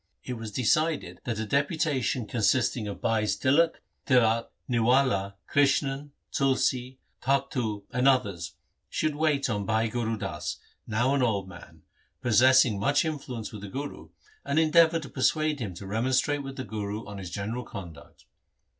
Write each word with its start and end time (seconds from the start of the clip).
It 0.23 0.33
was 0.33 0.51
decided 0.51 1.21
that 1.25 1.37
a 1.37 1.45
deputation 1.45 2.25
consisting 2.25 2.87
of 2.87 3.01
Bhais 3.01 3.39
Tilak, 3.39 3.81
Tirath, 4.07 4.47
Niwala, 4.67 5.35
Krishan, 5.47 6.09
Tulsi, 6.31 6.97
Takhtu, 7.21 7.83
and 7.91 8.07
others 8.07 8.55
should 8.89 9.15
wait 9.15 9.47
on 9.47 9.63
Bhai 9.67 9.89
Gur 9.89 10.15
Das, 10.17 10.57
now 10.87 11.13
an 11.13 11.21
old 11.21 11.47
man, 11.47 11.83
possessing 12.19 12.79
much 12.79 13.05
influence 13.05 13.51
with 13.53 13.61
the 13.61 13.69
Guru, 13.69 14.09
and 14.43 14.57
endeavour 14.57 14.99
to 14.99 15.07
persuade 15.07 15.59
him 15.59 15.75
to 15.75 15.85
remonstrate 15.85 16.41
with 16.41 16.55
the 16.57 16.63
Guru 16.63 17.05
on 17.05 17.19
his 17.19 17.29
general 17.29 17.63
conduct. 17.63 18.25